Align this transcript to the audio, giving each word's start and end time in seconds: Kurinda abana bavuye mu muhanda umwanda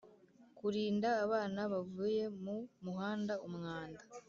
Kurinda 0.57 1.09
abana 1.23 1.61
bavuye 1.73 2.23
mu 2.43 2.55
muhanda 2.83 3.33
umwanda 3.47 4.01